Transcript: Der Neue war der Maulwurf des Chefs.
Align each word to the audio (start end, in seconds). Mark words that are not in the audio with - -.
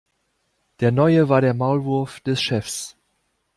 Der 0.79 0.91
Neue 0.91 1.29
war 1.29 1.41
der 1.41 1.53
Maulwurf 1.53 2.21
des 2.21 2.41
Chefs. 2.41 2.97